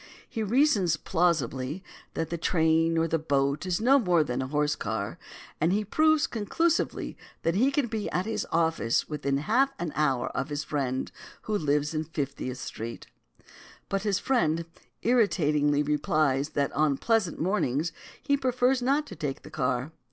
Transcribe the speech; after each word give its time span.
He 0.27 0.41
reasons 0.41 0.97
plausibly 0.97 1.83
that 2.15 2.31
the 2.31 2.37
train 2.39 2.97
or 2.97 3.07
the 3.07 3.19
boat 3.19 3.67
is 3.67 3.79
no 3.79 3.99
more 3.99 4.23
than 4.23 4.39
the 4.39 4.47
horse 4.47 4.75
car, 4.75 5.19
and 5.59 5.71
he 5.71 5.85
proves 5.85 6.25
conclusively 6.25 7.15
that 7.43 7.53
he 7.53 7.69
can 7.69 7.85
be 7.85 8.09
at 8.09 8.25
his 8.25 8.47
office 8.51 9.07
within 9.07 9.37
half 9.37 9.71
an 9.77 9.93
hour 9.95 10.29
of 10.29 10.49
his 10.49 10.63
friend 10.63 11.11
who 11.43 11.55
lives 11.55 11.93
in 11.93 12.03
Fiftieth 12.05 12.57
Street. 12.57 13.05
But 13.89 14.01
his 14.01 14.17
friend 14.17 14.65
irritatingly 15.03 15.83
replies 15.83 16.49
that 16.57 16.71
on 16.73 16.97
pleasant 16.97 17.39
mornings 17.39 17.91
he 18.23 18.35
prefers 18.35 18.81
not 18.81 19.05
to 19.05 19.15
take 19.15 19.43
the 19.43 19.51
car. 19.51 19.91